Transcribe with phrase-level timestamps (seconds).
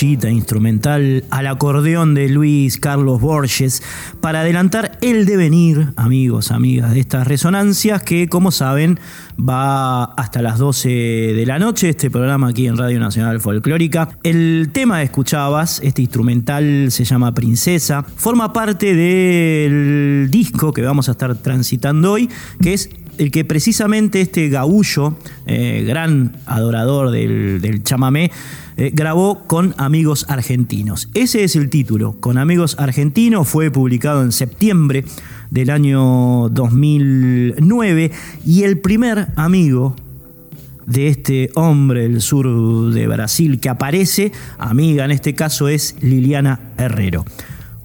[0.01, 3.83] Instrumental al acordeón de Luis Carlos Borges
[4.21, 8.99] para adelantar el devenir, amigos, amigas, de estas resonancias que, como saben,
[9.39, 14.09] va hasta las 12 de la noche, este programa aquí en Radio Nacional Folclórica.
[14.23, 21.09] El tema que escuchabas, este instrumental se llama Princesa, forma parte del disco que vamos
[21.09, 22.31] a estar transitando hoy,
[22.63, 28.31] que es el que precisamente este gaullo, eh, gran adorador del, del chamamé,
[28.77, 31.09] eh, grabó con amigos argentinos.
[31.15, 35.05] Ese es el título, con amigos argentinos, fue publicado en septiembre
[35.51, 38.11] del año 2009
[38.47, 39.95] y el primer amigo
[40.87, 46.73] de este hombre del sur de Brasil que aparece, amiga en este caso es Liliana
[46.79, 47.25] Herrero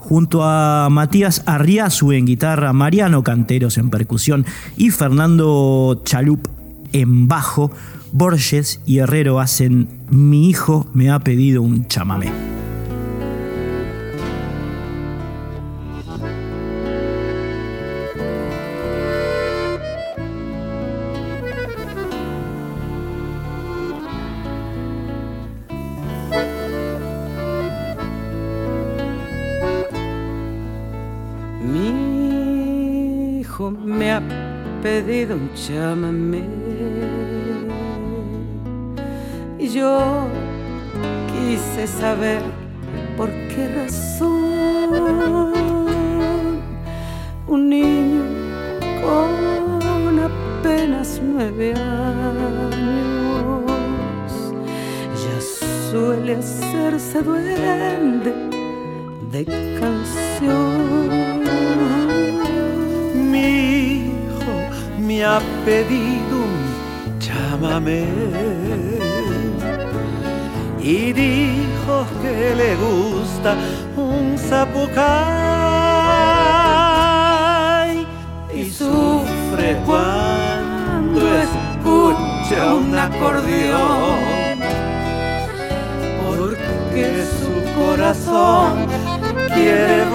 [0.08, 4.46] junto a Matías Arriazu en guitarra, Mariano Canteros en percusión
[4.78, 6.48] y Fernando Chalup
[6.94, 7.72] en bajo,
[8.14, 12.32] Borges y Herrero hacen Mi hijo me ha pedido un chamamé.
[35.58, 36.44] Un chamamé
[39.60, 40.28] yo
[41.28, 42.42] quise saber
[65.68, 68.06] pedido un chamamé
[70.82, 73.52] y dijo que le gusta
[73.98, 74.88] un zapucay.
[78.56, 84.58] Y sufre cuando escucha un acordeón.
[86.24, 87.06] Porque
[87.40, 88.88] su corazón
[89.54, 90.07] quiere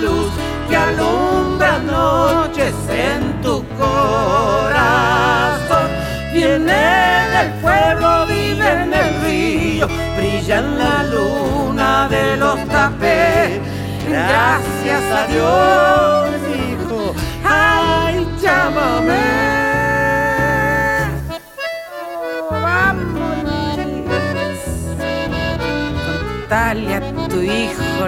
[0.00, 0.30] luz
[0.68, 5.88] que alumbra noches en tu corazón.
[6.32, 13.60] Viene del pueblo, vive en el río, brilla en la luna de los tapés.
[14.08, 17.14] Gracias a Dios, hijo,
[17.44, 19.59] ay, llámame.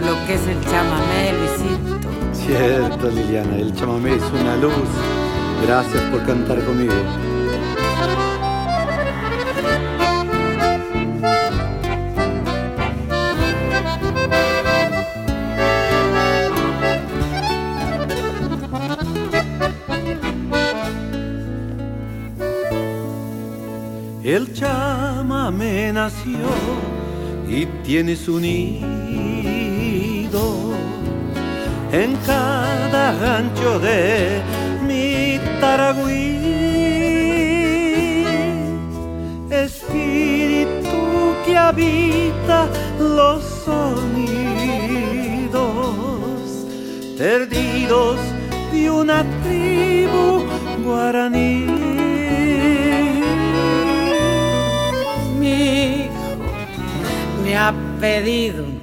[0.01, 2.09] Lo que es el chamamé, Luisito.
[2.33, 4.73] Cierto, Liliana, el chamamé es una luz.
[5.67, 6.95] Gracias por cantar conmigo.
[24.25, 26.39] El chamamé nació
[27.47, 29.02] y tiene su nido
[31.93, 34.41] en cada gancho de
[34.87, 36.41] mi Taragüí.
[39.51, 42.67] Espíritu que habita
[42.99, 44.33] los sonidos
[47.19, 48.19] perdidos
[48.73, 50.47] de una tribu
[50.83, 51.67] guaraní.
[55.39, 56.37] Mi hijo
[57.45, 58.81] me ha pedido un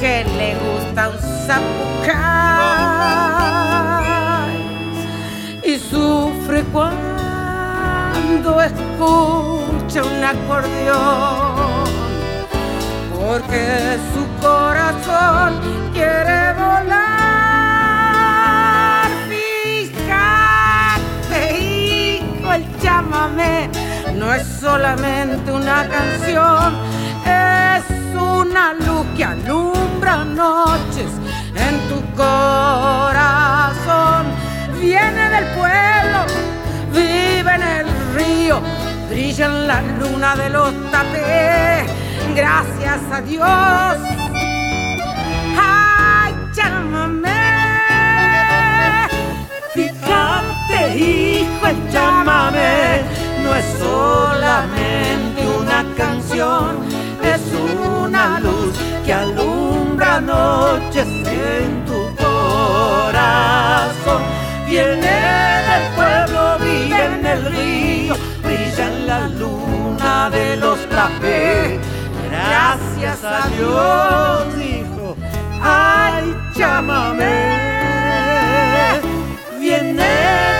[0.00, 2.18] que le gusta un zapucay
[5.64, 11.88] y sufre cuando escucha un acordeón.
[13.12, 15.60] Porque su corazón
[15.92, 17.08] quiere volar.
[19.78, 23.68] Fíjate, hijo, el chamamé
[24.14, 26.76] no es solamente una canción,
[27.24, 31.10] es una luz que alumbra noches
[31.54, 33.46] en tu corazón.
[34.80, 36.26] Viene del pueblo,
[36.92, 38.60] vive en el río,
[39.08, 41.90] brilla en la luna de los tapés.
[42.34, 43.96] Gracias a Dios.
[45.56, 47.28] Ay, llámame.
[49.74, 53.02] Fíjate, hijo, el chamamé
[53.42, 56.78] no es solamente una canción,
[58.40, 58.74] luz
[59.04, 64.22] que alumbra noches en tu corazón.
[64.66, 65.16] Viene
[65.68, 71.78] del pueblo, vive en el río, brilla en la luna de los trapés.
[72.30, 75.16] Gracias a Dios, hijo,
[75.62, 77.36] ay, llámame.
[79.58, 80.12] Viene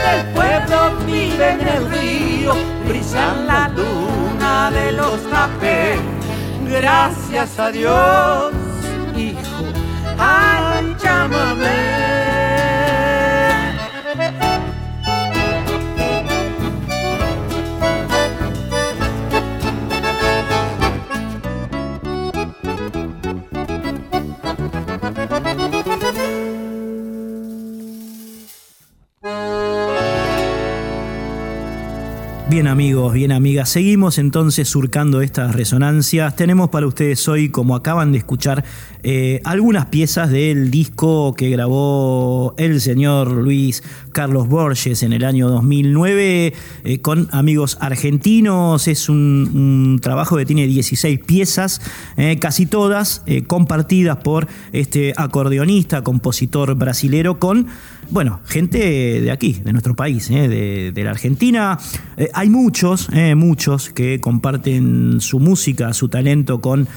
[0.07, 2.55] del pueblo, vive en el río,
[2.87, 6.18] brilla en la luna de los tapés.
[6.71, 8.53] Gracias a Dios,
[9.17, 9.65] hijo,
[11.03, 12.08] llámame.
[32.51, 36.35] Bien amigos, bien amigas, seguimos entonces surcando estas resonancias.
[36.35, 38.65] Tenemos para ustedes hoy, como acaban de escuchar,
[39.03, 45.51] eh, algunas piezas del disco que grabó el señor Luis Carlos Borges en el año
[45.51, 48.89] 2009 eh, con amigos argentinos.
[48.89, 51.83] Es un, trabajo que tiene 16 piezas,
[52.17, 57.67] eh, casi todas compartidas por este acordeonista, compositor brasilero con
[58.11, 60.49] bueno, gente de aquí, de nuestro país, eh,
[60.95, 61.79] de, la Argentina.
[62.17, 66.89] Eh, hay muchos, eh, muchos que comparten su música, su talento con,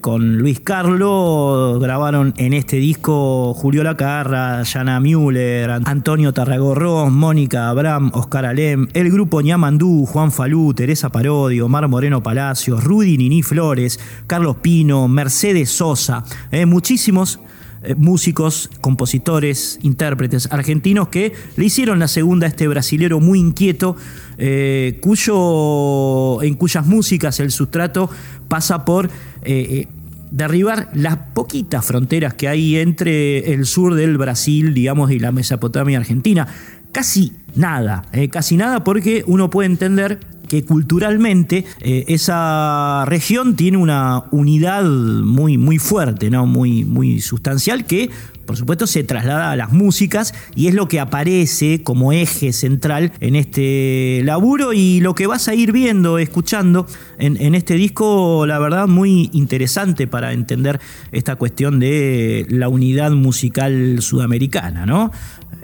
[0.00, 1.80] con Luis Carlos.
[1.80, 9.12] Grabaron en este disco Julio Lacarra, Yana Müller, Antonio Tarragorrón, Mónica Abraham, Oscar Alem, el
[9.12, 15.70] grupo Ñamandú, Juan Falú, Teresa Parodio, Mar Moreno Palacios, Rudy Nini Flores, Carlos Pino, Mercedes
[15.70, 16.24] Sosa.
[16.66, 17.38] muchísimos
[17.82, 23.96] eh, músicos, compositores, intérpretes argentinos que le hicieron la segunda a este brasilero muy inquieto,
[24.38, 28.10] eh, cuyo, en cuyas músicas el sustrato
[28.48, 29.10] pasa por
[29.42, 29.88] eh,
[30.30, 35.98] derribar las poquitas fronteras que hay entre el sur del Brasil, digamos, y la Mesopotamia
[35.98, 36.48] argentina.
[36.92, 44.24] Casi nada, casi nada porque uno puede entender que culturalmente eh, esa región tiene una
[44.30, 46.46] unidad muy, muy fuerte, ¿no?
[46.46, 48.10] muy, muy sustancial que
[48.46, 53.12] por supuesto se traslada a las músicas y es lo que aparece como eje central
[53.20, 56.86] en este laburo y lo que vas a ir viendo, escuchando
[57.18, 60.80] en, este disco, la verdad muy interesante para entender
[61.12, 65.10] esta cuestión de la unidad musical sudamericana, ¿no?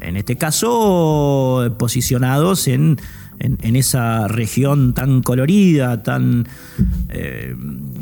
[0.00, 2.98] En este caso, posicionados en
[3.38, 6.46] en, esa región tan colorida, tan
[7.08, 7.54] eh,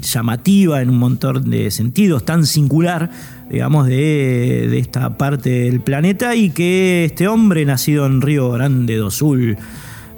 [0.02, 3.10] llamativa en un montón de sentidos, tan singular,
[3.50, 9.10] digamos, de, esta parte del planeta y que este hombre, nacido en Río Grande do
[9.10, 9.56] Sul,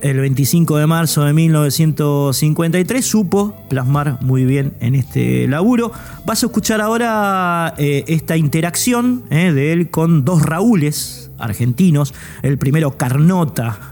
[0.02, 5.92] el 25 de marzo de 1953 supo plasmar muy bien en este laburo.
[6.26, 12.14] Vas a escuchar ahora eh, esta interacción eh, de él con dos Raúles argentinos.
[12.42, 13.91] El primero Carnota,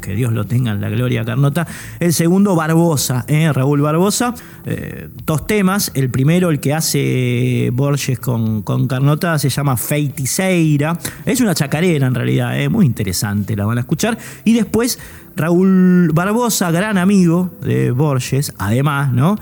[0.00, 1.66] que Dios lo tenga en la gloria Carnota.
[1.98, 3.52] El segundo, Barbosa, ¿eh?
[3.52, 4.34] Raúl Barbosa.
[4.64, 5.92] Eh, dos temas.
[5.94, 10.98] El primero, el que hace Borges con, con Carnota, se llama Feiticeira.
[11.24, 12.68] Es una chacarera en realidad, ¿eh?
[12.68, 14.18] muy interesante, la van a escuchar.
[14.44, 14.98] Y después,
[15.36, 19.38] Raúl Barbosa, gran amigo de Borges, además, ¿no?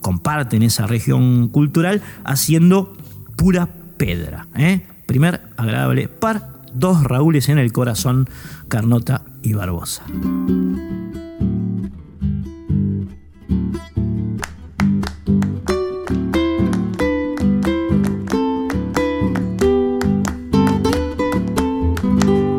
[0.00, 2.94] comparten esa región cultural haciendo
[3.36, 3.68] pura
[3.98, 4.46] pedra.
[5.10, 8.28] Primer agradable par, dos Raúles en el corazón,
[8.68, 10.02] Carnota y Barbosa.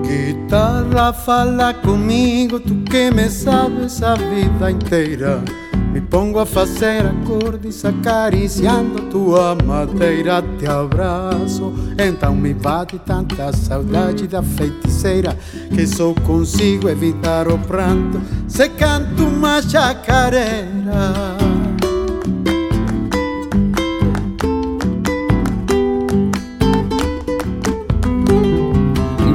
[0.04, 5.42] Guitarra, fala comigo, tú que me sabes a vida inteira.
[5.92, 14.26] Me pongo a fazer acordes acariciando tua madeira Te abraço, então me bate tanta saudade
[14.26, 15.38] da feiticeira
[15.76, 18.22] Que só consigo evitar o pranto.
[18.48, 20.66] Se canto uma chacareira.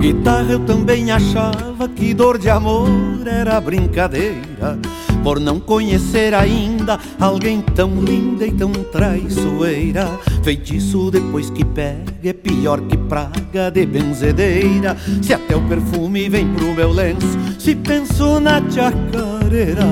[0.00, 2.88] Guitarra eu também achava que dor de amor
[3.26, 4.78] era brincadeira
[5.26, 10.08] por não conhecer ainda alguém tão linda e tão traiçoeira.
[10.44, 14.96] Feitiço depois que pega é pior que praga de benzedeira.
[15.20, 17.26] Se até o perfume vem pro meu lenço,
[17.58, 19.84] se penso na chacareira.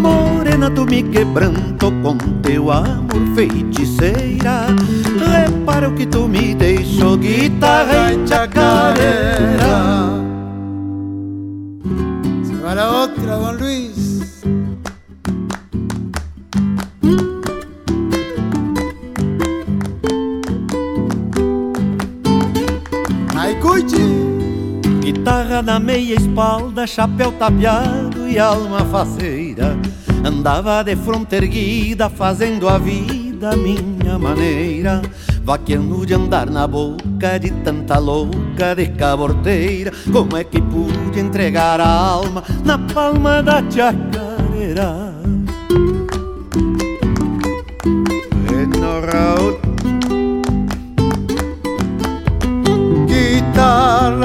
[0.00, 4.66] Morena, tu me quebranto com teu amor, feiticeira.
[5.44, 9.72] Repara o que tu me deixou, guitarra e chacareira.
[12.44, 14.01] Se otra, Don Luis.
[25.22, 29.78] Guitarra na meia espalda, chapéu tapeado e alma faceira.
[30.24, 35.00] Andava de fronte erguida, fazendo a vida minha maneira.
[35.44, 39.92] Vaqueando de andar na boca de tanta louca de caborteira.
[40.12, 45.12] Como é que pude entregar a alma na palma da chacareira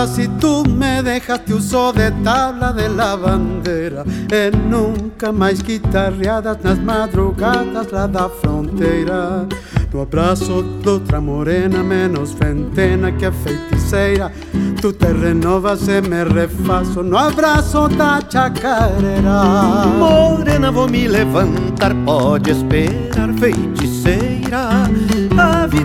[0.08, 4.04] si tú me dejaste uso de tabla de la bandera.
[4.32, 9.48] E nunca mais guitarreadas nas madrugadas lá da fronteira
[9.94, 14.32] No abraço de outra morena menos ventena que a feiticeira.
[14.82, 22.52] Tu te renovas e me refaço no abraço da chacareira Morena, vou me levantar, pode
[22.52, 24.87] esperar, feiticeira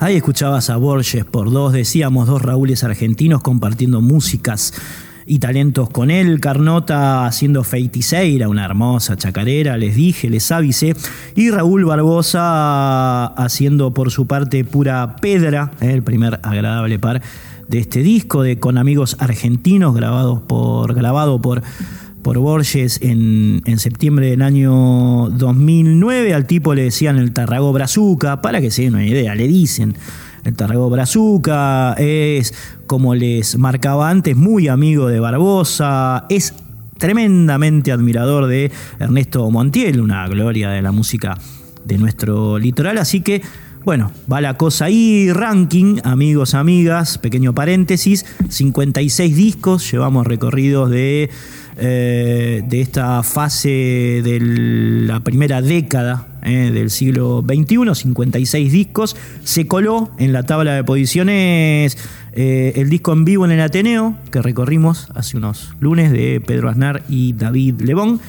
[0.00, 4.72] Ahí escuchabas a Borges por dos, decíamos dos Raúles argentinos compartiendo músicas
[5.28, 6.40] y talentos con él.
[6.40, 10.96] Carnota haciendo Feiticeira, una hermosa chacarera, les dije, les avisé.
[11.36, 17.22] Y Raúl Barbosa haciendo por su parte pura pedra, eh, el primer agradable par
[17.68, 21.62] de este disco de Con Amigos Argentinos, grabados por, grabado por
[22.22, 26.34] por Borges en, septiembre del año 2009.
[26.34, 29.94] Al tipo le decían el Tarragó Brazuca, para que se den una idea, le dicen
[30.44, 32.54] el Tarragó Brazuca, es
[32.86, 36.54] como les marcaba antes, muy amigo de Barbosa, es
[36.98, 41.38] tremendamente admirador de Ernesto Montiel, una gloria de la música
[41.84, 43.42] de nuestro litoral, así que
[43.84, 51.30] bueno, va la cosa ahí, ranking, amigos, amigas, pequeño paréntesis, 56 discos, llevamos recorridos de
[51.80, 59.16] eh, de esta fase de la primera década eh, del siglo XXI, 56 discos.
[59.44, 61.96] Se coló en la tabla de posiciones
[62.32, 66.68] eh, el disco en vivo en el Ateneo, que recorrimos hace unos lunes de Pedro
[66.68, 68.20] Aznar y David Lebón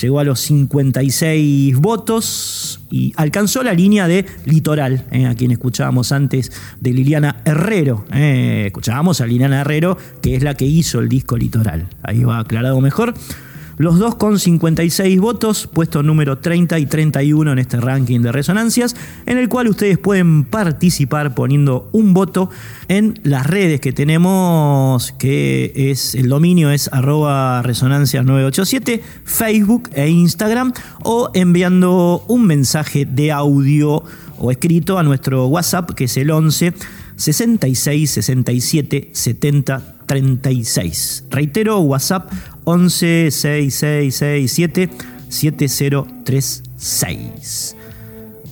[0.00, 6.12] llegó a los 56 votos y alcanzó la línea de Litoral, eh, a quien escuchábamos
[6.12, 8.04] antes de Liliana Herrero.
[8.12, 11.88] Eh, escuchábamos a Liliana Herrero, que es la que hizo el disco Litoral.
[12.02, 13.14] Ahí va aclarado mejor.
[13.78, 18.96] Los dos con 56 votos, puesto número 30 y 31 en este ranking de resonancias,
[19.26, 22.48] en el cual ustedes pueden participar poniendo un voto
[22.88, 30.08] en las redes que tenemos, que es el dominio es arroba resonancias 987, Facebook e
[30.08, 34.02] Instagram, o enviando un mensaje de audio
[34.38, 36.72] o escrito a nuestro WhatsApp, que es el 11
[37.16, 41.24] 66 67 70 36.
[41.30, 42.32] Reitero, WhatsApp
[42.64, 44.88] 11 6667
[45.28, 47.76] 7036.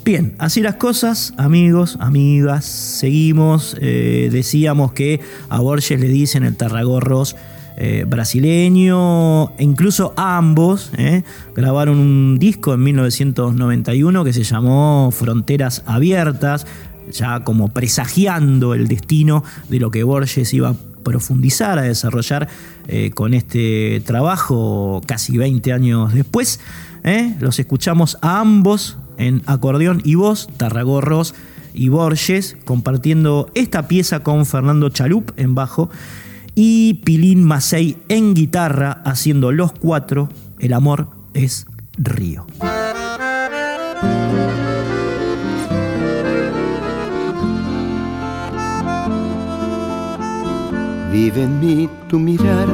[0.04, 3.74] Bien, así las cosas, amigos, amigas, seguimos.
[3.80, 7.36] Eh, decíamos que a Borges le dicen el Tarragorros
[7.76, 11.24] eh, brasileño, e incluso ambos eh,
[11.56, 16.66] grabaron un disco en 1991 que se llamó Fronteras Abiertas,
[17.10, 22.48] ya como presagiando el destino de lo que Borges iba a profundizar, a desarrollar
[22.88, 26.58] eh, con este trabajo casi 20 años después.
[27.04, 27.36] ¿eh?
[27.38, 31.34] Los escuchamos a ambos en acordeón y voz, Tarragorros
[31.72, 35.90] y Borges, compartiendo esta pieza con Fernando Chalup en bajo
[36.54, 41.66] y Pilín Macei en guitarra, haciendo los cuatro, El amor es
[41.98, 42.46] río.
[51.14, 52.66] Vive en mí tu mirar,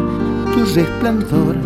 [0.55, 1.57] tu resplandor,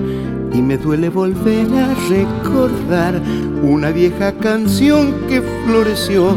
[0.53, 3.23] y me duele volver a recordar
[3.63, 6.31] una vieja canción que floreció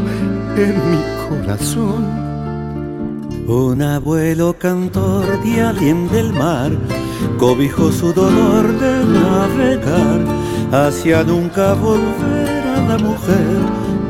[0.56, 2.06] en mi corazón.
[3.48, 6.72] Un abuelo cantor de alguien del mar
[7.40, 10.22] cobijó su dolor de navegar
[10.72, 13.58] hacia nunca volver a la mujer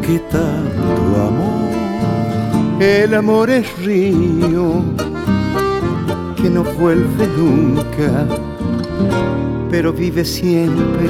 [0.01, 1.69] que tanto amó.
[2.81, 4.83] El amor es río
[6.41, 8.25] que no vuelve nunca,
[9.69, 11.09] pero vive siempre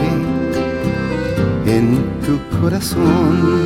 [1.65, 3.65] en tu corazón.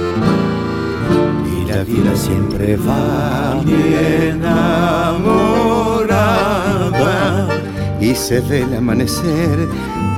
[1.55, 5.51] Y la vida siempre va bien enamorada
[7.99, 9.69] y se ve el amanecer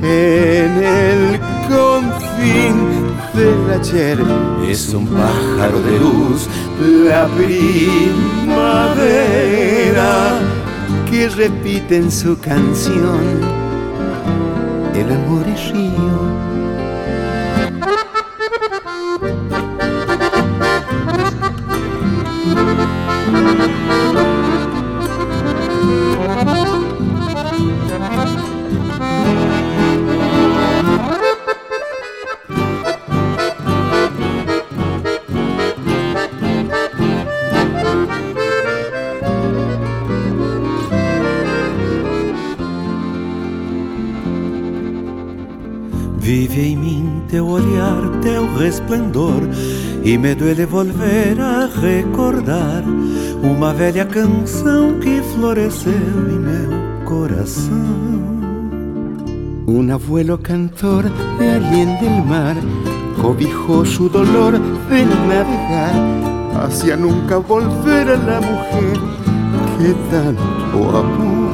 [0.02, 3.04] en el confín
[3.34, 4.18] del ayer.
[4.66, 6.48] Es un pájaro de luz,
[6.80, 8.14] la primavera
[11.14, 13.40] que repiten su canción.
[14.96, 16.53] El amor es río
[50.04, 52.84] e me duele volver a recordar
[53.42, 58.04] uma velha canção que floresceu em meu coração.
[59.66, 61.04] Un abuelo cantor
[61.38, 62.54] de alguien del mar
[63.20, 64.52] cobijó su dolor
[64.90, 65.94] de navegar
[66.62, 68.98] hacia nunca volver a la mujer
[69.78, 71.50] que tanto amó.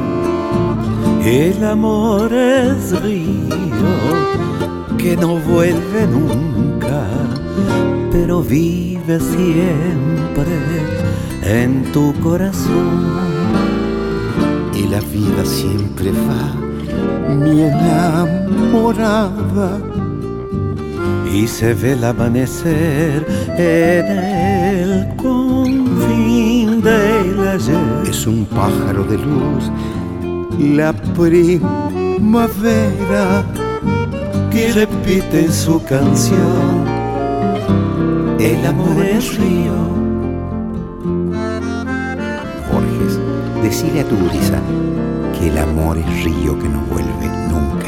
[1.25, 3.55] El amor es río
[4.99, 6.70] que no vuelve nunca
[8.31, 10.55] pero vive siempre
[11.43, 13.11] en tu corazón.
[14.73, 16.55] Y la vida siempre va,
[17.35, 19.01] mi enamorada.
[21.35, 23.27] Y se ve el amanecer
[23.59, 28.05] en el confín del ayer.
[28.09, 29.73] Es un pájaro de luz,
[30.57, 31.65] la primavera
[34.53, 37.00] que repite su canción.
[38.41, 40.11] El amor es río
[43.63, 44.61] Decide a tu brisa
[45.39, 47.87] que el amor es río que no vuelve nunca,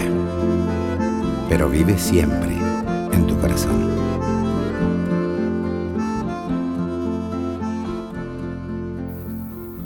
[1.48, 2.56] pero vive siempre
[3.12, 3.90] en tu corazón.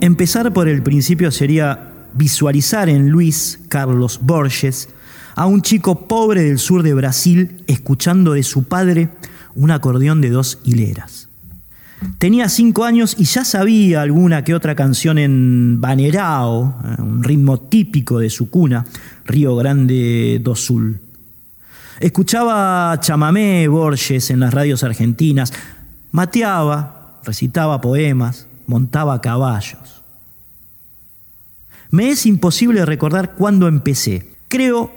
[0.00, 4.88] Empezar por el principio sería visualizar en Luis Carlos Borges
[5.34, 9.08] a un chico pobre del sur de Brasil escuchando de su padre
[9.56, 11.28] un acordeón de dos hileras.
[12.18, 17.58] Tenía cinco años y ya sabía alguna que otra canción en banerao, eh, un ritmo
[17.58, 18.84] típico de su cuna,
[19.24, 21.00] Río Grande do Sul.
[21.98, 25.52] Escuchaba chamamé Borges en las radios argentinas,
[26.12, 30.02] mateaba, recitaba poemas, montaba caballos.
[31.90, 34.30] Me es imposible recordar cuándo empecé.
[34.48, 34.92] Creo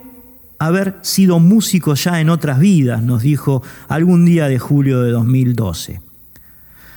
[0.60, 6.02] haber sido músico ya en otras vidas, nos dijo algún día de julio de 2012.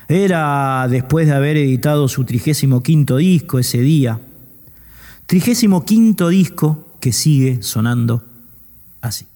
[0.09, 4.21] Era después de haber editado su trigésimo quinto disco ese día.
[5.27, 8.23] Trigésimo quinto disco que sigue sonando
[9.01, 9.27] así.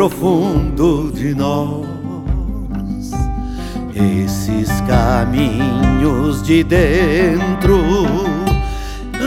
[0.00, 1.84] Profundo de nós.
[3.94, 7.82] Esses caminhos de dentro,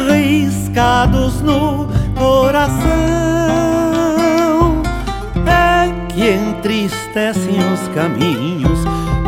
[0.10, 2.82] riscados no coração,
[5.46, 8.80] é que entristecem os caminhos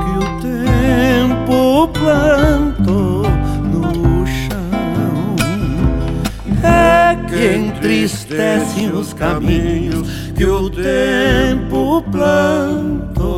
[0.01, 3.15] que o tempo plantou
[7.35, 13.34] que entristecem os caminhos que o tempo plantou.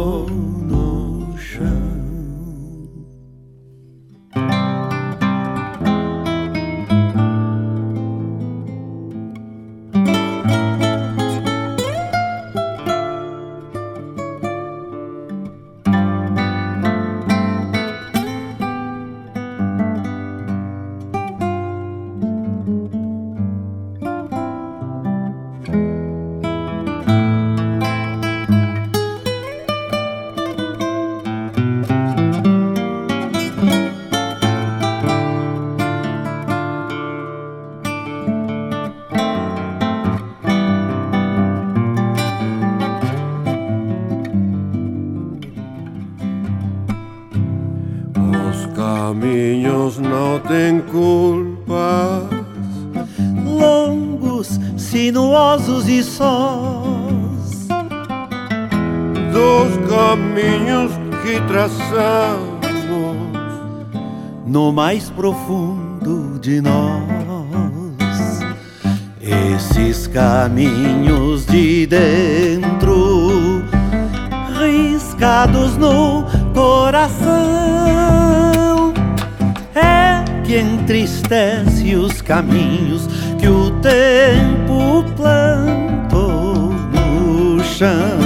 [79.75, 83.07] É que entristece os caminhos
[83.39, 88.17] que o tempo plantou no chão.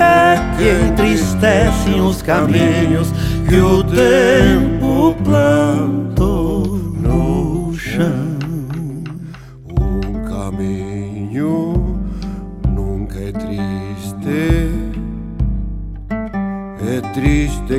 [0.00, 3.12] É que entristecem os caminhos
[3.48, 5.61] que o tempo plantou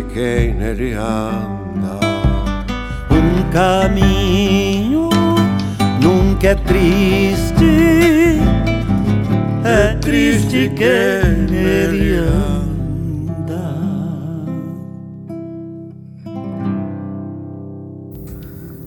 [0.01, 1.99] nele anda.
[3.11, 5.09] Um caminho
[6.01, 8.39] nunca é triste,
[9.63, 10.69] é triste
[11.49, 12.53] nele anda.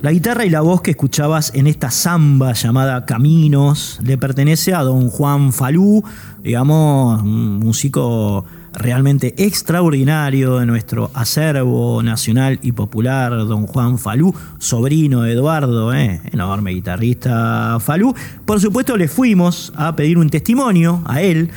[0.02, 4.82] La guitarra y la voz que escuchabas en esta samba llamada Caminos le pertenece a
[4.82, 6.04] don Juan Falú,
[6.42, 8.44] digamos, un músico
[8.76, 16.20] realmente extraordinario de nuestro acervo nacional y popular, don Juan Falú, sobrino de Eduardo, ¿eh?
[16.32, 18.14] enorme guitarrista Falú.
[18.44, 21.50] Por supuesto le fuimos a pedir un testimonio a él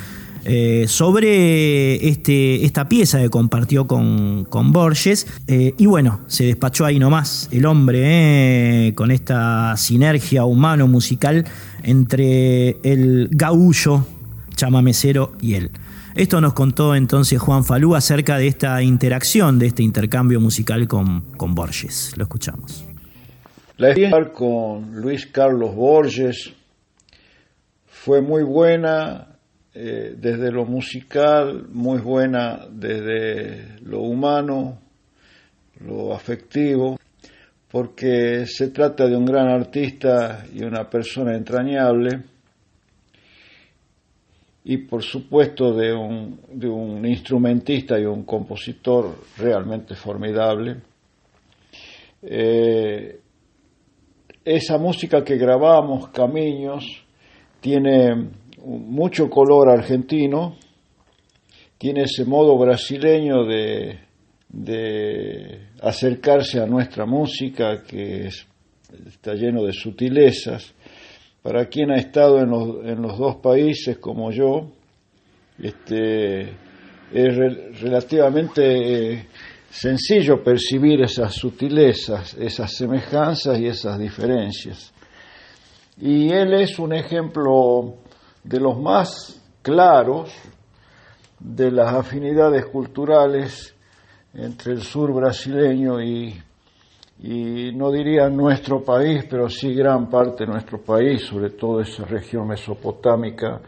[0.44, 5.26] eh, sobre este, esta pieza que compartió con, Borges.
[5.46, 11.44] Eh, y bueno, se despachó ahí nomás el hombre eh, con esta sinergia humano-musical
[11.82, 14.06] entre el gaullo,
[14.56, 15.70] chamamecero y él.
[16.14, 21.32] Esto nos contó entonces Juan Falú acerca de esta interacción, de este intercambio musical con,
[21.36, 22.14] con Borges.
[22.16, 22.84] Lo escuchamos.
[23.76, 26.52] La experiencia con Luis Carlos Borges
[27.86, 29.28] fue muy buena,
[29.72, 34.78] eh, desde lo musical, muy buena desde lo humano,
[35.86, 36.98] lo afectivo,
[37.70, 42.22] porque se trata de un gran artista y una persona entrañable,
[44.64, 50.76] y por supuesto de un, de un instrumentista y un compositor realmente formidable.
[52.22, 53.20] Eh,
[54.44, 56.84] esa música que grabamos, Caminos,
[57.60, 58.30] tiene
[58.64, 60.56] mucho color argentino,
[61.78, 63.98] tiene ese modo brasileño de,
[64.48, 68.28] de acercarse a nuestra música que
[69.06, 70.74] está lleno de sutilezas.
[71.42, 74.70] Para quien ha estado en los, en los dos países como yo,
[75.58, 76.42] este,
[77.12, 79.26] es relativamente eh,
[79.70, 84.92] sencillo percibir esas sutilezas, esas semejanzas y esas diferencias.
[85.98, 87.94] Y él es un ejemplo
[88.44, 90.30] de los más claros
[91.38, 93.74] de las afinidades culturales
[94.34, 96.40] entre el sur brasileño y,
[97.22, 102.48] no diría nuestro país, pero sí gran parte de nuestro país, sobre todo esa región
[102.48, 103.60] mesopotámica,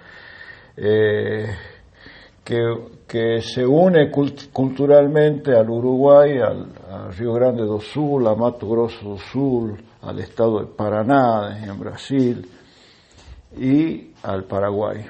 [0.77, 1.47] eh,
[2.43, 9.19] que, se une culturalmente al Uruguay, al, Río Grande do Sul, a Mato Grosso do
[9.19, 12.49] Sul, al estado de Paraná en Brasil,
[13.57, 15.05] y al Paraguay.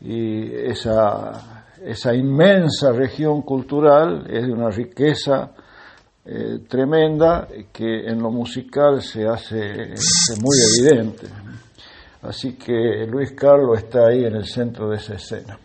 [0.00, 5.52] Y esa, esa inmensa región cultural es de una riqueza
[6.26, 9.94] eh, tremenda que en lo musical se hace,
[10.40, 11.26] muy evidente.
[12.22, 15.58] Así que Luis Carlos está ahí en el centro de esa escena.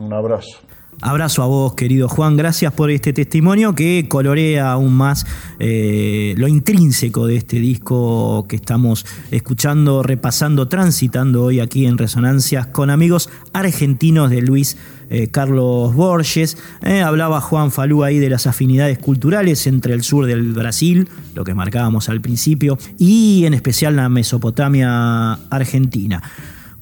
[0.00, 0.58] Un abrazo.
[1.00, 2.36] Abrazo a vos, querido Juan.
[2.36, 5.26] Gracias por este testimonio que colorea aún más
[5.58, 12.68] eh, lo intrínseco de este disco que estamos escuchando, repasando, transitando hoy aquí en Resonancias
[12.68, 14.76] con amigos argentinos de Luis
[15.10, 16.56] eh, Carlos Borges.
[16.82, 21.44] Eh, hablaba Juan Falú ahí de las afinidades culturales entre el sur del Brasil, lo
[21.44, 26.22] que marcábamos al principio, y en especial la Mesopotamia argentina.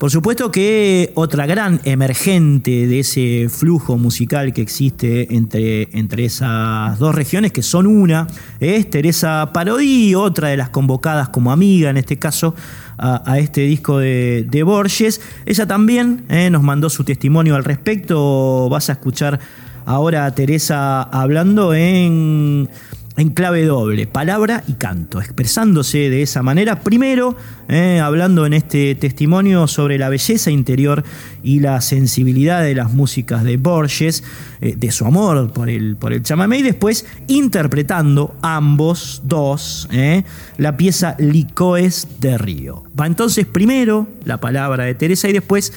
[0.02, 6.98] Por supuesto que otra gran emergente de ese flujo musical que existe entre, entre esas
[6.98, 8.26] dos regiones, que son una,
[8.58, 12.56] es Teresa Parodi, otra de las convocadas como amiga en este caso
[12.98, 15.20] a, este disco de, Borges.
[15.46, 18.68] Ella también eh, nos mandó su testimonio al respecto.
[18.68, 19.38] Vas a escuchar
[19.86, 22.68] ahora a Teresa hablando en
[23.16, 26.80] en clave doble, palabra y canto, expresándose de esa manera.
[26.80, 27.36] Primero,
[27.68, 31.04] eh, hablando en este testimonio sobre la belleza interior
[31.42, 34.24] y la sensibilidad de las músicas de Borges,
[34.60, 40.24] eh, de su amor por el, por el chamamé, y después interpretando ambos dos eh,
[40.56, 42.84] la pieza Licoes de Río.
[42.98, 45.72] Va entonces primero la palabra de Teresa y después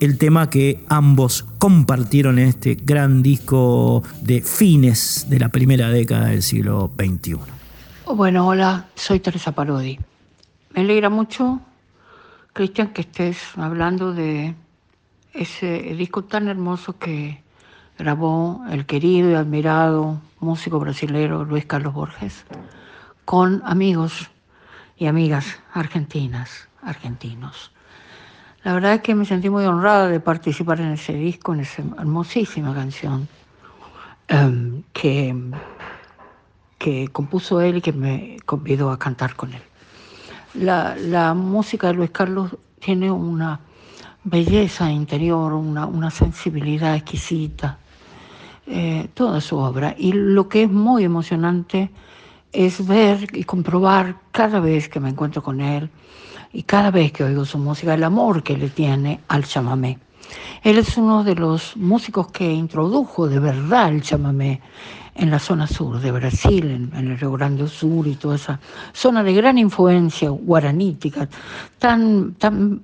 [0.00, 6.26] el tema que ambos compartieron en este gran disco de fines de la primera década
[6.26, 7.36] del siglo XXI.
[8.06, 9.98] Bueno, hola, soy Teresa Parodi.
[10.74, 11.60] Me alegra mucho,
[12.52, 14.54] Cristian, que estés hablando de
[15.32, 17.42] ese disco tan hermoso que
[17.98, 22.44] grabó el querido y admirado músico brasileño Luis Carlos Borges
[23.24, 24.30] con amigos
[24.96, 27.72] y amigas argentinas, argentinos.
[28.64, 31.82] La verdad es que me sentí muy honrada de participar en ese disco, en esa
[31.98, 33.28] hermosísima canción
[34.26, 35.34] em, que,
[36.76, 39.62] que compuso él y que me convidó a cantar con él.
[40.54, 43.60] La, música de Luis Carlos tiene una
[44.24, 47.78] belleza interior, una, sensibilidad exquisita,
[48.66, 49.94] eh, toda su obra.
[49.96, 51.90] Y lo que es muy emocionante
[52.52, 55.90] es ver y comprobar cada vez que me encuentro con él,
[56.52, 59.98] y cada vez que oigo su música, el amor que le tiene al chamamé.
[60.62, 64.60] Él es uno de los músicos que introdujo de verdad el chamamé
[65.18, 68.60] en la zona sur de Brasil, en, el Río Grande do Sur y toda esa
[68.92, 71.28] zona de gran influencia guaranítica,
[71.78, 72.82] tan, tan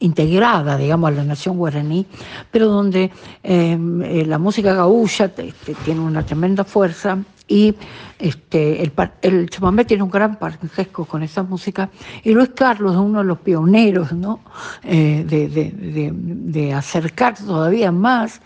[0.00, 2.06] integrada, digamos, a la nación guaraní,
[2.50, 3.10] pero donde
[3.42, 7.18] eh, eh, la música gaúcha tiene una tremenda fuerza
[7.48, 7.74] y
[8.18, 11.90] este, el, el chamamé tiene un gran parentesco con esa música
[12.24, 14.40] y Luis Carlos es uno de los pioneros ¿no?
[14.82, 18.40] Eh, de, acercar todavía más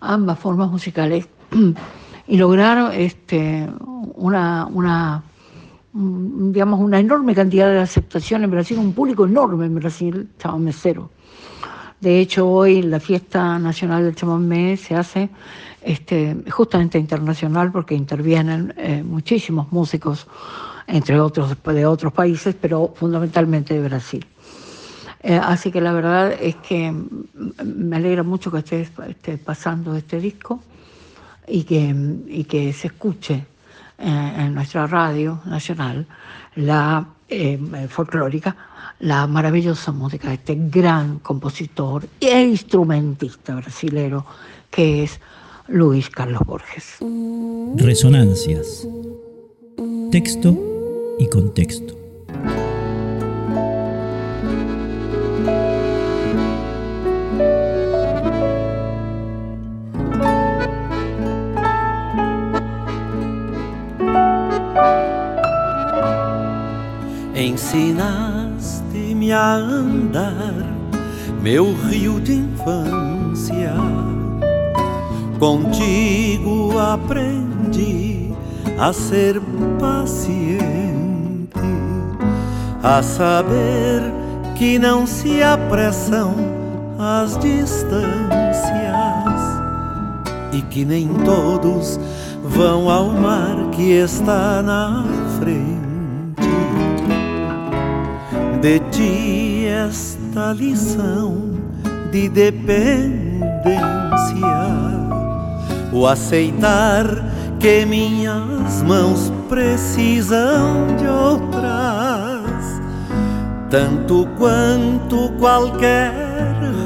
[0.00, 1.28] ambas formas musicales
[2.32, 3.68] y lograr este,
[4.14, 5.22] una, una,
[5.92, 11.10] digamos, una enorme cantidad de aceptación en Brasil, un público enorme en Brasil, chamamecero.
[12.00, 15.28] De hecho, hoy la fiesta nacional del chamamé se hace
[15.82, 20.26] este, justamente internacional porque intervienen eh, muchísimos músicos,
[20.86, 24.24] entre otros de otros países, pero fundamentalmente de Brasil.
[25.22, 26.94] Eh, así que la verdad es que
[27.62, 30.62] me alegra mucho que estés, esté pasando este disco
[31.46, 31.94] y que,
[32.28, 33.44] y que se escuche
[33.98, 36.06] eh, en nuestra radio nacional,
[36.56, 37.06] la
[37.88, 38.54] folclórica,
[39.00, 44.26] la maravillosa música de este gran compositor e instrumentista brasilero
[44.70, 45.18] que es
[45.68, 46.98] Luis Carlos Borges.
[47.76, 48.86] Resonancias.
[50.10, 50.54] Texto
[51.18, 52.01] y contexto.
[69.32, 70.54] A andar,
[71.40, 73.72] meu rio de infância
[75.42, 78.30] Contigo aprendi
[78.78, 79.42] a ser
[79.80, 80.62] paciente,
[82.80, 84.02] a saber
[84.54, 86.36] que não se apressam
[86.96, 88.04] as distâncias
[90.52, 91.98] e que nem todos
[92.44, 95.04] vão ao mar que está na
[95.40, 95.71] frente.
[98.62, 101.58] De ti esta lição
[102.12, 103.42] de dependência
[105.92, 107.04] o aceitar
[107.58, 112.80] que minhas mãos precisam de outras,
[113.68, 116.12] tanto quanto qualquer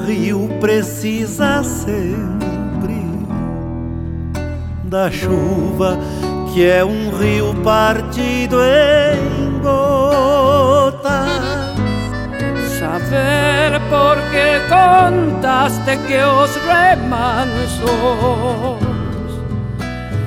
[0.07, 3.05] rio precisa sempre
[4.85, 5.99] da chuva
[6.55, 11.56] que é um rio partido em gotas.
[13.09, 17.87] Saber por que contaste que os remansos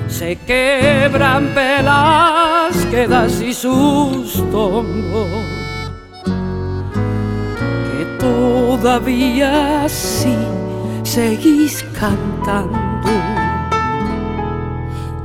[0.08, 5.46] se quebran pelas quedas y sus tombos,
[6.24, 10.38] que todavía sí
[11.04, 13.10] seguís cantando.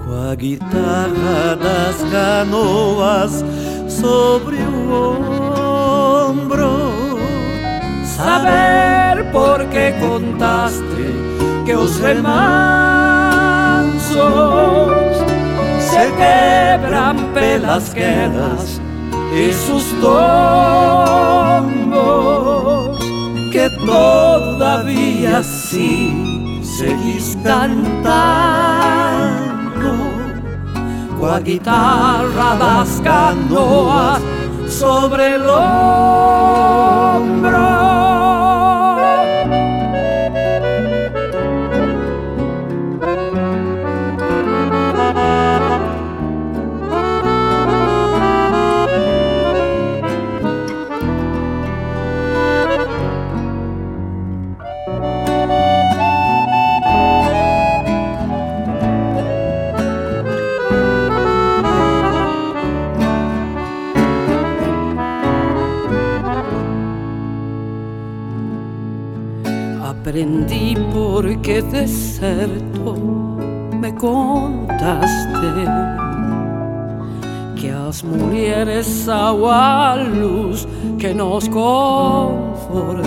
[0.05, 3.45] Coa guitarra das canoas
[3.89, 4.59] sobre
[4.91, 5.35] o
[6.31, 6.84] ombro,
[8.25, 11.05] saber por qué contaste
[11.67, 12.25] que os remansos
[15.91, 18.81] se quebran pelas quedas
[19.43, 20.15] y sus tombos
[23.53, 28.15] que todavía sí seguís cantando
[31.21, 34.21] la guitarra das canoas
[34.69, 36.55] sobre el hombro.
[71.55, 72.97] Porque deserto
[73.81, 75.39] me contaste
[77.55, 80.67] que as mulheres agua luz
[80.99, 83.05] que nos conforta.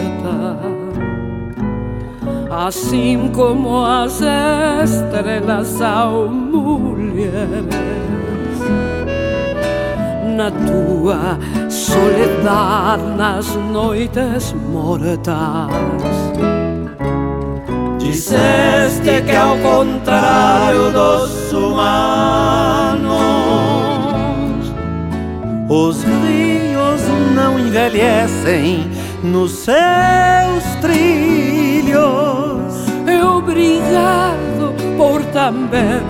[2.50, 7.68] Así como as estrelas son mulheres
[10.38, 11.38] na tua
[11.70, 16.17] soledad nas noites mortais
[18.08, 23.12] Disseste que ao contrário dos humanos,
[25.68, 27.02] os rios
[27.36, 28.90] não envelhecem
[29.22, 31.98] nos seus trilhos.
[33.36, 36.02] Obrigado por também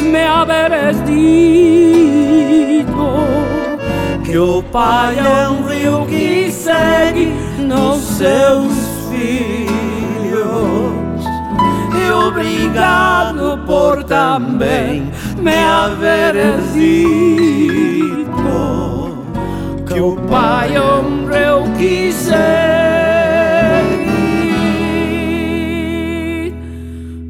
[0.00, 1.74] me haveres dito
[4.24, 7.26] que o Pai é um rio que segue
[7.58, 8.72] nos seus
[9.10, 9.73] filhos
[12.34, 15.08] obrigado por também
[15.38, 18.24] me haveres dito
[19.86, 22.34] que o Pai hombre eu quiser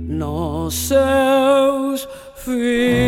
[0.08, 3.03] nos seus filhos.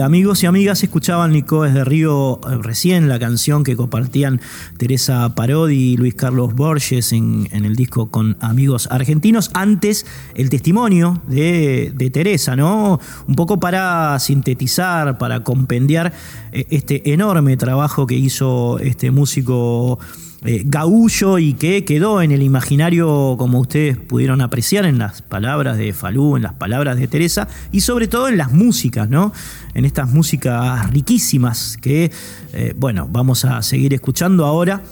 [0.00, 4.40] Amigos y amigas escuchaban Nicoes de Río eh, recién la canción que compartían
[4.78, 9.50] Teresa Parodi y Luis Carlos Borges en, el disco con amigos argentinos.
[9.54, 13.00] Antes el testimonio de, de, Teresa, ¿no?
[13.26, 16.12] Un poco para sintetizar, para compendiar
[16.52, 19.98] eh, este enorme trabajo que hizo este músico
[20.44, 25.78] eh, gaullo y que quedó en el imaginario, como ustedes pudieron apreciar en las palabras
[25.78, 29.32] de Falú, en las palabras de Teresa y sobre todo en las músicas, ¿no?
[29.74, 32.10] En estas músicas riquísimas que,
[32.54, 34.82] eh, bueno, vamos a seguir escuchando ahora.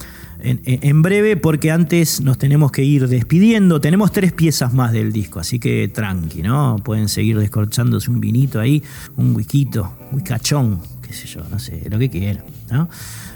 [0.43, 3.79] En, breve, porque antes nos tenemos que ir despidiendo.
[3.79, 6.77] Tenemos tres piezas más del disco, así que tranqui, ¿no?
[6.83, 8.83] Pueden seguir descorchándose un vinito ahí,
[9.19, 12.89] un wikito, un wikachón, qué sé yo, no sé, lo que quieran, ¿no?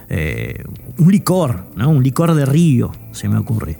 [0.09, 0.63] Eh,
[0.99, 1.91] un licor, ¿no?
[1.91, 3.79] un licor de río, se me ocurre.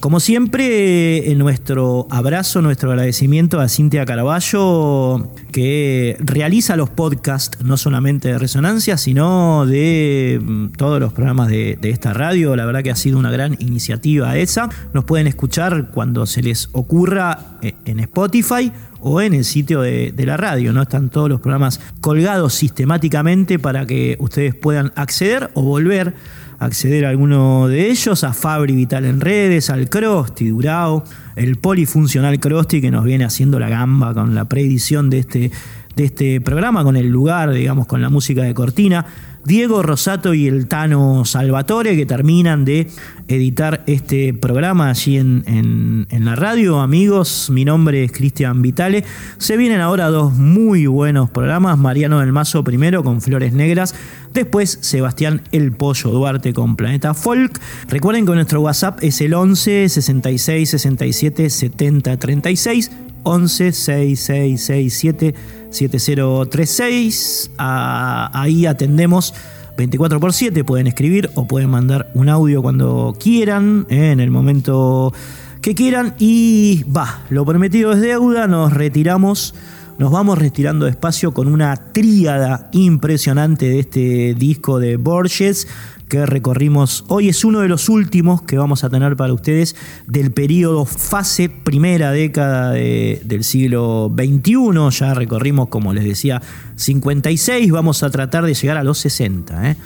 [0.00, 7.76] Como siempre, en nuestro abrazo, nuestro agradecimiento a Cintia Caraballo, que realiza los podcasts no
[7.76, 12.54] solamente de Resonancia, sino de mm, todos los programas de, de, esta radio.
[12.54, 14.68] La verdad que ha sido una gran iniciativa esa.
[14.94, 18.70] Nos pueden escuchar cuando se les ocurra eh, en Spotify
[19.00, 20.82] o en el sitio de, la radio, ¿no?
[20.82, 26.14] Están todos los programas colgados sistemáticamente para que ustedes puedan acceder o volver
[26.58, 31.04] acceder a alguno de ellos, a Fabri Vital en redes, al Crosti Durao,
[31.36, 35.50] el polifuncional Crosti que nos viene haciendo la gamba con la preedición de este,
[35.94, 39.06] de este programa, con el lugar, digamos, con la música de cortina.
[39.44, 42.88] Diego Rosato y el Tano Salvatore, que terminan de
[43.28, 46.80] editar este programa allí en, la radio.
[46.80, 49.04] Amigos, mi nombre es Cristian Vitale.
[49.38, 51.78] Se vienen ahora dos muy buenos programas.
[51.78, 53.94] Mariano del Mazo primero con Flores Negras.
[54.34, 57.60] Después Sebastián El Pollo Duarte con Planeta Folk.
[57.88, 62.90] Recuerden que nuestro WhatsApp es el 11 66 67 70 36.
[63.28, 65.34] 11 6667
[65.70, 67.50] 7036.
[67.58, 69.34] ahí atendemos
[69.76, 70.64] 24 por 7.
[70.64, 75.12] Pueden escribir o pueden mandar un audio cuando quieran, eh, en el momento
[75.60, 76.14] que quieran.
[76.18, 78.46] Y va, lo prometido es deuda.
[78.46, 79.54] Nos retiramos.
[79.98, 85.66] Nos vamos retirando despacio con una tríada impresionante de este disco de Borges
[86.08, 89.74] que recorrimos hoy es uno de los últimos que vamos a tener para ustedes
[90.06, 94.96] del periodo fase primera década del siglo XXI.
[94.96, 96.42] Ya recorrimos, como les decía,
[96.76, 99.72] 56, vamos a tratar de llegar a los 60.
[99.72, 99.76] ¿eh?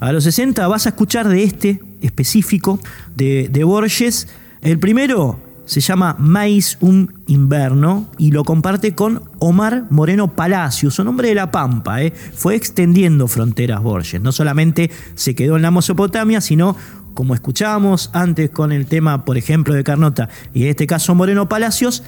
[0.00, 2.80] A los 60 vas a escuchar de este específico
[3.14, 4.26] de, de Borges.
[4.62, 5.38] El primero,
[5.70, 11.36] se llama Maíz un Inverno y lo comparte con Omar Moreno Palacios, un hombre de
[11.36, 12.02] La Pampa.
[12.02, 12.12] ¿eh?
[12.34, 14.20] Fue extendiendo fronteras Borges.
[14.20, 16.74] No solamente se quedó en la Mesopotamia, sino
[17.14, 21.48] como escuchábamos antes con el tema, por ejemplo, de Carnota y en este caso Moreno
[21.48, 22.02] Palacios,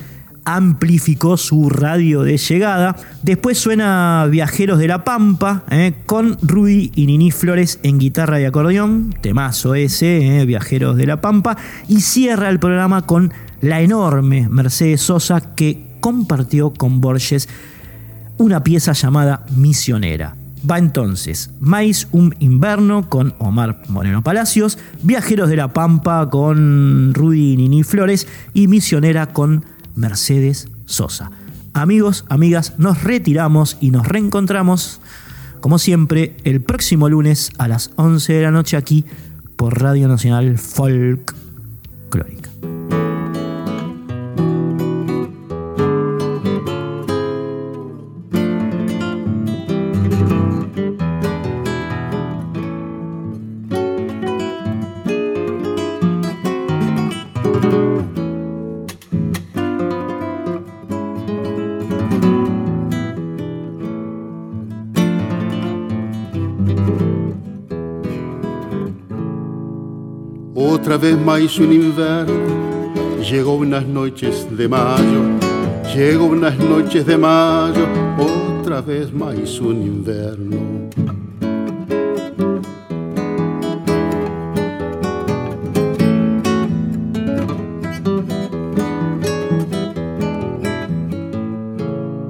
[0.45, 2.97] amplificó su radio de llegada.
[3.23, 8.45] Después suena Viajeros de la Pampa, eh, con Rudy y Nini Flores en guitarra y
[8.45, 11.57] acordeón, temazo ese, eh, Viajeros de la Pampa,
[11.87, 13.33] y cierra el programa con
[13.63, 17.49] la enorme Mercedes Sosa que compartió con Borges
[18.37, 20.37] una pieza llamada Misionera.
[20.69, 27.57] Va entonces Maíz un invierno con Omar Moreno Palacios, Viajeros de la Pampa con Rudy
[27.57, 31.31] Nini Flores y Misionera con Mercedes Sosa.
[31.73, 35.01] Amigos, amigas, nos retiramos y nos reencontramos,
[35.61, 39.05] como siempre, el próximo lunes a las 11 de la noche aquí
[39.57, 41.35] por Radio Nacional Folk.
[71.03, 72.33] Vez más un invierno,
[73.29, 75.23] llegó unas noches de mayo,
[75.93, 80.59] llegó unas noches de mayo, otra vez más un invierno.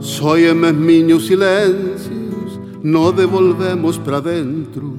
[0.00, 4.91] Soy en mis silencios, no devolvemos para dentro.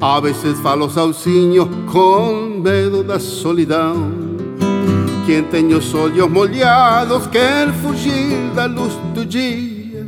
[0.00, 4.12] A veces falo saucinho con medo da solidão.
[5.26, 10.06] Quem tem os olhos molhados quer fugir da luz do dia.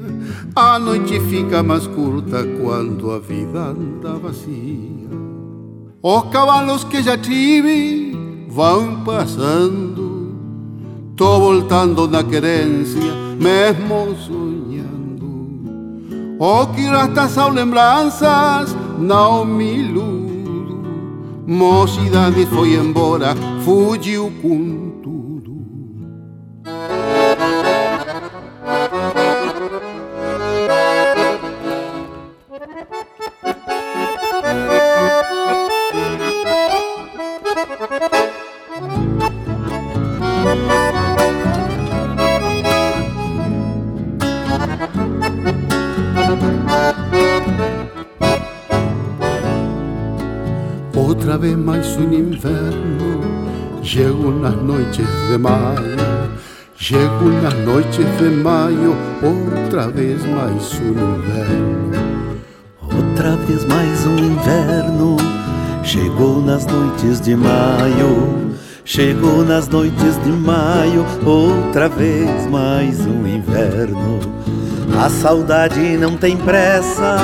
[0.54, 5.10] A noite fica mais curta quando a vida anda vazia.
[6.00, 8.16] Os cavalos que já tive
[8.48, 10.36] vão passando.
[11.16, 14.60] Tô voltando na querência, mesmo sonhando.
[16.38, 20.28] O que resta são lembranças, Naomi Lu
[21.46, 23.34] mocidade foi embora
[23.64, 24.89] fugiu cun
[56.90, 61.92] llego nas noites de maio, outra vez mais um inverno.
[62.82, 65.16] Outra vez mais um inverno,
[65.84, 68.50] chegou nas noites de maio.
[68.84, 74.18] Chegou nas noites de maio, outra vez mais um inverno.
[75.00, 77.18] A saudade não tem pressa,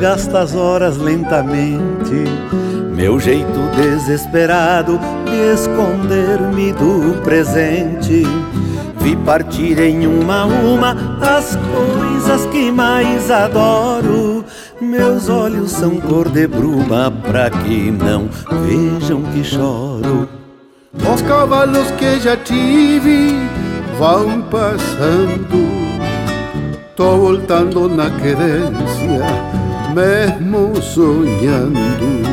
[0.00, 2.24] gasta as horas lentamente
[2.96, 8.22] meu jeito desesperado de esconder-me do presente.
[9.06, 10.90] Vi partir em uma a uma
[11.22, 14.44] as coisas que mais adoro.
[14.80, 18.28] Meus olhos são cor de bruma pra que não
[18.66, 20.28] vejam que choro.
[20.92, 23.48] Os cavalos que já tive
[23.96, 25.70] vão passando.
[26.96, 29.22] Tô voltando na querência,
[29.94, 32.26] mesmo sonhando.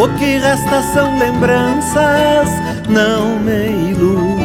[0.00, 2.48] O que resta são lembranças,
[2.88, 4.37] não me iludo.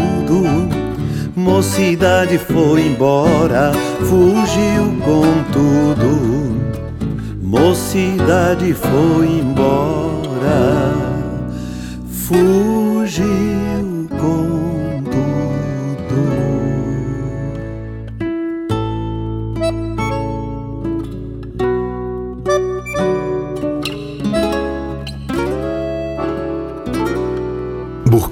[1.43, 6.55] Mocidade foi embora, fugiu com tudo.
[7.41, 10.93] Mocidade foi embora,
[12.07, 14.62] fugiu com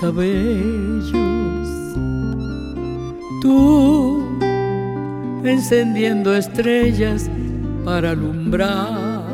[0.00, 1.68] Cabellos.
[3.40, 4.22] Tú
[5.44, 7.30] encendiendo estrellas
[7.84, 9.24] para alumbrar.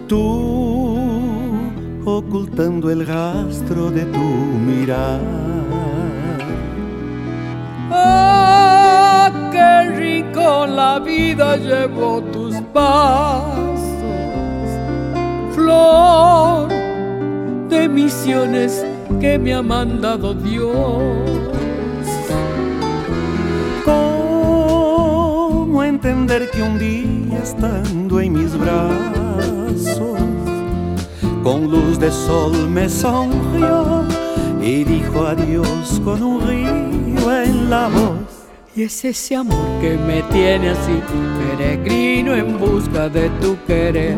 [0.09, 0.99] Tú
[2.05, 5.21] ocultando el rastro de tu mirar
[10.67, 13.81] la vida llevo tus pasos,
[15.53, 16.69] flor
[17.69, 18.85] de misiones
[19.21, 21.31] que me ha mandado Dios.
[23.85, 30.19] ¿Cómo entender que un día estando en mis brazos,
[31.43, 34.05] con luz de sol me sonrió
[34.61, 38.30] y dijo adiós con un río en la voz?
[38.77, 41.03] Y es ese amor que me tiene así,
[41.57, 44.17] peregrino en busca de tu querer.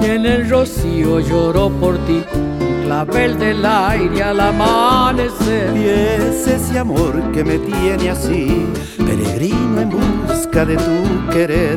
[0.00, 5.76] Y en el rocío lloro por ti, un clavel del aire al amanecer.
[5.76, 8.64] Y es ese amor que me tiene así,
[8.96, 11.76] peregrino en busca de tu querer.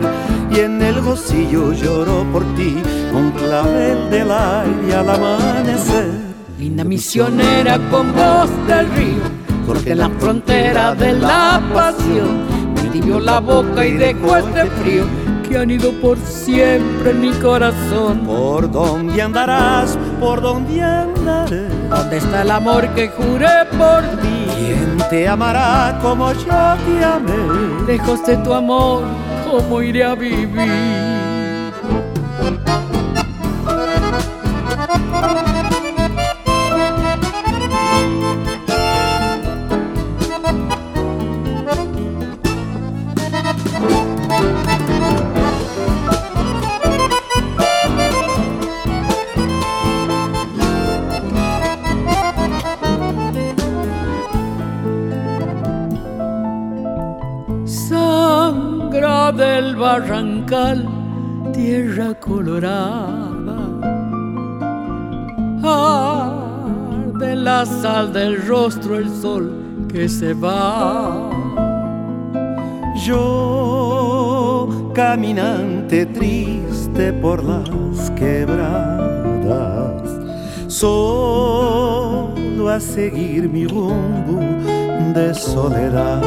[0.51, 2.77] Y en el rocío lloro por ti,
[3.11, 6.11] un clavel del aire al amanecer.
[6.59, 12.45] Linda misionera con voz del río porque en la frontera de la pasión
[12.75, 15.03] me dio la boca y dejó este frío
[15.47, 18.19] que han ido por siempre en mi corazón.
[18.25, 19.97] ¿Por dónde andarás?
[20.21, 21.67] ¿Por dónde andaré?
[21.89, 24.47] ¿Dónde está el amor que juré por ti?
[24.57, 27.33] ¿Quién te amará como yo te amé?
[27.85, 29.03] Lejos de tu amor,
[29.49, 30.47] ¿cómo iré a vivir?
[59.99, 60.87] Barrancal,
[61.53, 63.25] tierra colorada.
[67.19, 69.51] de la sal del rostro el sol
[69.91, 71.31] que se va.
[73.03, 80.03] Yo, caminante triste por las quebradas,
[80.67, 84.39] solo a seguir mi rumbo
[85.15, 86.21] de soledad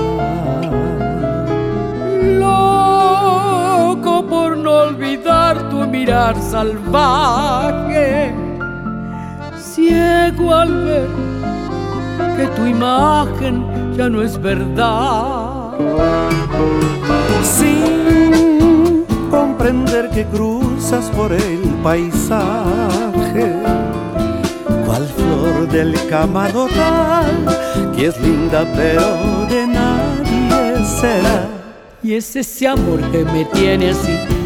[5.57, 8.33] tu mirar salvaje,
[9.57, 11.09] ciego al ver
[12.37, 13.65] que tu imagen
[13.97, 15.73] ya no es verdad.
[17.43, 23.55] Sin comprender que cruzas por el paisaje,
[24.87, 27.31] cual flor del camarotal,
[27.97, 31.49] que es linda pero de nadie será.
[32.03, 34.40] Y es ese amor que me tiene así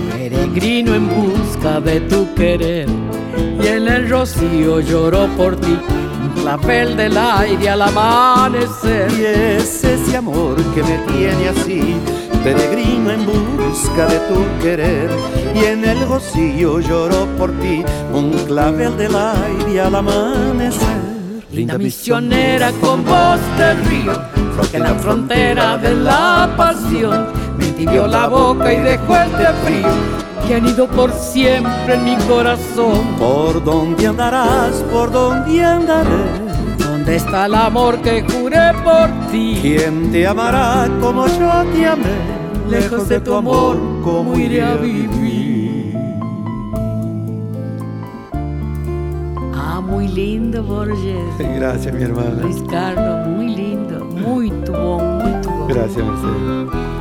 [0.54, 2.86] peregrino en busca de tu querer.
[3.60, 5.76] Y en el rocío lloró por ti,
[6.22, 9.10] un clavel del aire al amanecer.
[9.18, 11.96] Y es ese amor que me tiene así,
[12.44, 15.10] peregrino en busca de tu querer.
[15.56, 21.02] Y en el rocío lloró por ti, un clavel del aire al amanecer.
[21.50, 24.12] Linda misionera con voz del río,
[24.56, 27.26] porque en la frontera de la pasión
[27.58, 32.16] me tibió la boca y dejó este frío que han ido por siempre en mi
[32.28, 33.16] corazón.
[33.18, 34.72] ¿Por dónde andarás?
[34.92, 36.08] ¿Por dónde andaré?
[36.78, 39.58] ¿Dónde está el amor que juré por ti?
[39.60, 42.34] ¿Quién te amará como yo te amé?
[42.68, 45.94] Lejos de tu amor, ¿cómo iré a vivir?
[49.54, 51.38] Ah, muy lindo, Borges.
[51.38, 52.42] Gracias, mi hermana.
[52.42, 55.68] Luis Carlos, muy lindo, muy tubón, muy tubón.
[55.68, 56.93] Gracias, Mercedes.